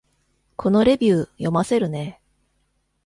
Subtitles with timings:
[0.55, 2.19] このレビュー、読ませるね